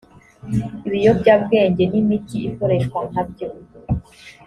[0.87, 3.47] ibiyobyabwenge n imiti ikoreshwa nka byo